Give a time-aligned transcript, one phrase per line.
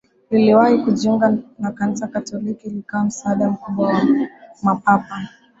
[0.31, 4.01] liliwahi kujiunga na Kanisa Katoliki likawa msaada mkubwa kwa
[4.63, 5.29] Mapapa